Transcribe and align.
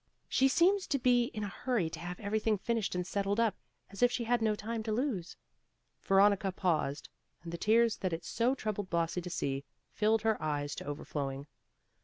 She 0.27 0.47
seems 0.47 0.87
to 0.87 0.97
be 0.97 1.25
in 1.25 1.43
a 1.43 1.47
hurry 1.47 1.87
to 1.91 1.99
have 1.99 2.19
everything 2.19 2.57
finished 2.57 2.95
and 2.95 3.05
settled 3.05 3.39
up 3.39 3.55
as 3.91 4.01
if 4.01 4.11
she 4.11 4.23
had 4.23 4.41
no 4.41 4.55
time 4.55 4.81
to 4.81 4.91
lose." 4.91 5.37
Veronica 6.01 6.51
paused, 6.51 7.07
and 7.43 7.53
the 7.53 7.57
tears 7.59 7.97
that 7.97 8.11
it 8.11 8.25
so 8.25 8.55
troubled 8.55 8.89
Blasi 8.89 9.21
to 9.21 9.29
see, 9.29 9.63
filled 9.93 10.23
her 10.23 10.41
eyes 10.41 10.73
to 10.73 10.85
overflowing. 10.85 11.45